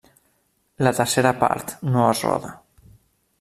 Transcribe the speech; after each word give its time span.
La 0.87 0.93
tercera 0.99 1.33
part 1.43 1.75
no 1.91 2.07
es 2.07 2.25
roda. 2.29 2.51